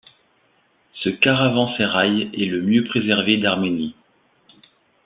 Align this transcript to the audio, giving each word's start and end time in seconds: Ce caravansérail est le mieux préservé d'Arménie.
Ce 0.95 1.09
caravansérail 1.09 2.31
est 2.33 2.47
le 2.47 2.63
mieux 2.63 2.85
préservé 2.85 3.37
d'Arménie. 3.37 3.93